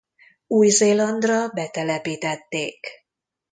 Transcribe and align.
Új-Zélandra 0.47 1.47
betelepítették. 1.49 2.87